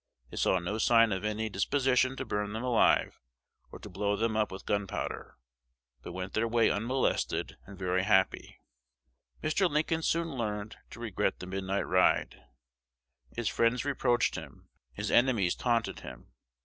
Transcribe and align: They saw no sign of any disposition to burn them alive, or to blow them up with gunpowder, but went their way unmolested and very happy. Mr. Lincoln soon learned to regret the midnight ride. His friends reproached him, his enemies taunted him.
They 0.31 0.37
saw 0.37 0.57
no 0.57 0.79
sign 0.79 1.11
of 1.11 1.23
any 1.23 1.47
disposition 1.47 2.15
to 2.15 2.25
burn 2.25 2.53
them 2.53 2.63
alive, 2.63 3.19
or 3.71 3.77
to 3.77 3.87
blow 3.87 4.15
them 4.15 4.35
up 4.35 4.51
with 4.51 4.65
gunpowder, 4.65 5.37
but 6.01 6.11
went 6.11 6.33
their 6.33 6.47
way 6.47 6.71
unmolested 6.71 7.57
and 7.67 7.77
very 7.77 8.01
happy. 8.05 8.57
Mr. 9.43 9.69
Lincoln 9.69 10.01
soon 10.01 10.29
learned 10.29 10.75
to 10.89 10.99
regret 10.99 11.37
the 11.37 11.45
midnight 11.45 11.85
ride. 11.85 12.41
His 13.35 13.47
friends 13.47 13.85
reproached 13.85 14.33
him, 14.33 14.69
his 14.91 15.11
enemies 15.11 15.53
taunted 15.53 15.99
him. 15.99 16.31